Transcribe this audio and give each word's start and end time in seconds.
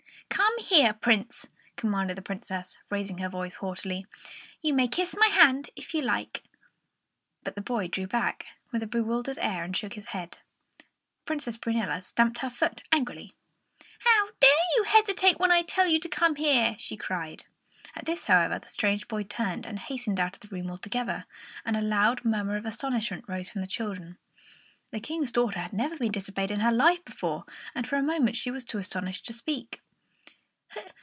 "Come 0.29 0.59
here, 0.77 0.93
Prince," 0.93 1.45
commanded 1.75 2.15
the 2.17 2.21
Princess, 2.21 2.77
raising 2.89 3.17
her 3.17 3.27
voice 3.29 3.55
haughtily; 3.55 4.05
"you 4.61 4.73
may 4.73 4.87
kiss 4.87 5.15
my 5.17 5.27
hand 5.27 5.69
if 5.75 5.93
you 5.93 6.01
like." 6.01 6.43
But 7.43 7.55
the 7.55 7.61
boy 7.61 7.87
drew 7.89 8.07
back 8.07 8.45
with 8.71 8.81
a 8.83 8.87
bewildered 8.87 9.37
air 9.39 9.63
and 9.63 9.75
shook 9.75 9.93
his 9.93 10.07
head. 10.07 10.37
Princess 11.25 11.57
Prunella 11.57 11.99
stamped 12.01 12.39
her 12.39 12.49
foot 12.49 12.81
angrily. 12.91 13.33
"How 13.99 14.29
dare 14.39 14.65
you 14.77 14.83
hesitate 14.83 15.39
when 15.39 15.51
I 15.51 15.61
tell 15.63 15.87
you 15.87 15.99
to 15.99 16.07
come 16.09 16.35
here?" 16.35 16.75
she 16.79 16.95
cried. 16.97 17.43
At 17.95 18.05
this, 18.05 18.25
however, 18.25 18.57
the 18.59 18.69
strange 18.69 19.07
boy 19.09 19.23
turned 19.23 19.65
and 19.65 19.77
hastened 19.79 20.19
out 20.19 20.35
of 20.35 20.41
the 20.41 20.55
room 20.55 20.69
altogether; 20.71 21.25
and 21.65 21.75
a 21.75 21.81
loud 21.81 22.23
murmur 22.23 22.55
of 22.55 22.65
astonishment 22.65 23.25
rose 23.27 23.49
from 23.49 23.59
the 23.61 23.67
children. 23.67 24.17
The 24.91 24.99
King's 25.01 25.31
daughter 25.33 25.59
had 25.59 25.73
never 25.73 25.97
been 25.97 26.11
disobeyed 26.13 26.51
in 26.51 26.61
her 26.61 26.71
life 26.71 27.03
before, 27.03 27.45
and 27.75 27.85
for 27.87 27.97
a 27.97 28.03
moment 28.03 28.37
she 28.37 28.51
was 28.51 28.63
too 28.63 28.77
astonished 28.77 29.25
to 29.27 29.33
speak. 29.33 29.81